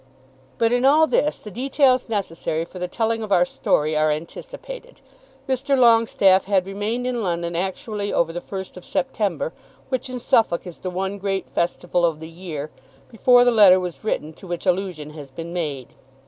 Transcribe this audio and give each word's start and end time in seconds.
But 0.57 0.71
in 0.71 0.83
all 0.83 1.05
this 1.05 1.37
the 1.41 1.51
details 1.51 2.09
necessary 2.09 2.65
for 2.65 2.79
the 2.79 2.87
telling 2.87 3.21
of 3.21 3.31
our 3.31 3.45
story 3.45 3.95
are 3.95 4.09
anticipated. 4.09 4.99
Mr. 5.47 5.77
Longestaffe 5.77 6.45
had 6.45 6.65
remained 6.65 7.05
in 7.05 7.21
London 7.21 7.55
actually 7.55 8.11
over 8.11 8.33
the 8.33 8.41
1st 8.41 8.77
of 8.77 8.83
September, 8.83 9.53
which 9.89 10.09
in 10.09 10.17
Suffolk 10.17 10.65
is 10.65 10.79
the 10.79 10.89
one 10.89 11.19
great 11.19 11.47
festival 11.51 12.03
of 12.03 12.19
the 12.19 12.27
year, 12.29 12.71
before 13.11 13.45
the 13.45 13.51
letter 13.51 13.79
was 13.79 14.03
written 14.03 14.33
to 14.33 14.47
which 14.47 14.65
allusion 14.65 15.11
has 15.11 15.29
been 15.29 15.53
made. 15.53 15.89